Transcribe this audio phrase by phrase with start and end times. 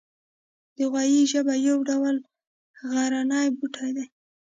[0.75, 2.15] د غویي ژبه یو ډول
[2.91, 4.05] غرنی بوټی دی